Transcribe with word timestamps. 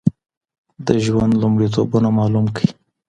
د 0.87 0.87
ژوند 1.05 1.31
لومړيتوبونه 1.41 2.07
معلوم 2.17 2.45
کړئ 2.55 2.69